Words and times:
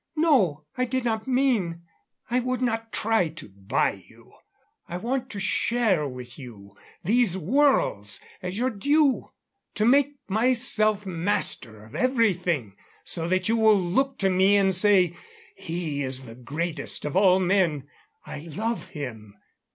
"No, 0.15 0.65
I 0.79 0.85
did 0.85 1.03
not 1.05 1.27
mean" 1.27 1.83
"I 2.31 2.39
would 2.39 2.59
not 2.59 2.91
try 2.91 3.27
to 3.27 3.47
buy 3.49 4.03
you. 4.09 4.33
I 4.87 4.97
want 4.97 5.29
to 5.29 5.39
share 5.39 6.07
with 6.07 6.39
you 6.39 6.75
these 7.03 7.37
worlds 7.37 8.19
as 8.41 8.57
your 8.57 8.71
due. 8.71 9.29
To 9.75 9.85
make 9.85 10.15
myself 10.27 11.05
master 11.05 11.85
of 11.85 11.93
everything, 11.93 12.73
so 13.03 13.27
that 13.27 13.47
you 13.47 13.55
will 13.55 13.79
look 13.79 14.17
to 14.17 14.29
me 14.31 14.57
and 14.57 14.73
say, 14.73 15.15
'He 15.53 16.01
is 16.01 16.25
the 16.25 16.33
greatest 16.33 17.05
of 17.05 17.15
all 17.15 17.39
men 17.39 17.87
I 18.25 18.39
love 18.39 18.87
him'.... 18.87 19.35